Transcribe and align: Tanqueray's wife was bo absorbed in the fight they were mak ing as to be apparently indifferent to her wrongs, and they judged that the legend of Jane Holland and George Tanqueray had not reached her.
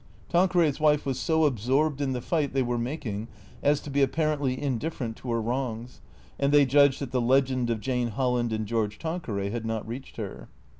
Tanqueray's 0.29 0.79
wife 0.79 1.05
was 1.05 1.23
bo 1.27 1.45
absorbed 1.45 2.01
in 2.01 2.13
the 2.13 2.21
fight 2.23 2.53
they 2.53 2.63
were 2.63 2.79
mak 2.79 3.05
ing 3.05 3.27
as 3.61 3.79
to 3.81 3.91
be 3.91 4.01
apparently 4.01 4.59
indifferent 4.59 5.15
to 5.17 5.31
her 5.31 5.39
wrongs, 5.39 6.01
and 6.39 6.51
they 6.51 6.65
judged 6.65 7.01
that 7.01 7.11
the 7.11 7.21
legend 7.21 7.69
of 7.69 7.79
Jane 7.79 8.07
Holland 8.07 8.51
and 8.51 8.65
George 8.65 8.97
Tanqueray 8.97 9.51
had 9.51 9.63
not 9.63 9.87
reached 9.87 10.17
her. 10.17 10.49